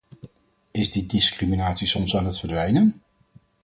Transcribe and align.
Is 0.71 0.89
die 0.89 1.05
discriminatie 1.05 1.87
soms 1.87 2.15
aan 2.15 2.25
het 2.25 2.39
verdwijnen? 2.39 3.01